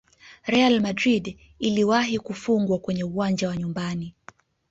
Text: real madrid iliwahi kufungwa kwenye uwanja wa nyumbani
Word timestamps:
real 0.47 0.79
madrid 0.79 1.37
iliwahi 1.59 2.19
kufungwa 2.19 2.79
kwenye 2.79 3.03
uwanja 3.03 3.47
wa 3.47 3.57
nyumbani 3.57 4.13